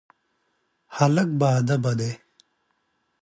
[0.95, 2.11] هلک باادبه دی.